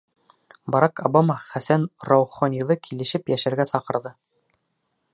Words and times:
Барак 0.75 1.01
Обама 1.09 1.35
Хәсән 1.49 1.85
Раухониҙы 2.11 2.81
килешеп 2.89 3.33
йәшәргә 3.35 3.69
саҡырҙы. 3.75 4.17